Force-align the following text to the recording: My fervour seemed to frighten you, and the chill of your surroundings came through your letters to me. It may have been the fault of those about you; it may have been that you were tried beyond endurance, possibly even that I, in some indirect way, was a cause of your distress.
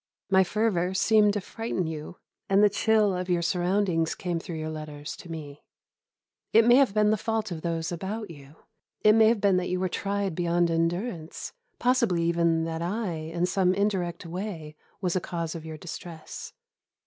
My 0.31 0.43
fervour 0.43 0.95
seemed 0.95 1.33
to 1.33 1.41
frighten 1.41 1.85
you, 1.85 2.17
and 2.49 2.63
the 2.63 2.71
chill 2.71 3.15
of 3.15 3.29
your 3.29 3.43
surroundings 3.43 4.15
came 4.15 4.39
through 4.39 4.55
your 4.55 4.71
letters 4.71 5.15
to 5.17 5.29
me. 5.29 5.61
It 6.53 6.65
may 6.65 6.77
have 6.77 6.95
been 6.95 7.11
the 7.11 7.17
fault 7.17 7.51
of 7.51 7.61
those 7.61 7.91
about 7.91 8.31
you; 8.31 8.55
it 9.01 9.13
may 9.13 9.27
have 9.27 9.39
been 9.39 9.57
that 9.57 9.69
you 9.69 9.79
were 9.79 9.89
tried 9.89 10.33
beyond 10.33 10.71
endurance, 10.71 11.53
possibly 11.77 12.23
even 12.23 12.63
that 12.63 12.81
I, 12.81 13.11
in 13.11 13.45
some 13.45 13.75
indirect 13.75 14.25
way, 14.25 14.75
was 15.01 15.15
a 15.15 15.21
cause 15.21 15.53
of 15.53 15.65
your 15.67 15.77
distress. 15.77 16.51